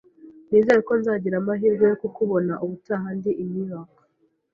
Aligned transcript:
Nizere 0.49 0.79
ko 0.87 0.93
nzagira 0.99 1.35
amahirwe 1.41 1.83
yo 1.91 1.95
kukubona 2.01 2.53
ubutaha 2.63 3.07
ndi 3.17 3.31
i 3.43 3.43
New 3.49 3.65
York. 3.73 3.93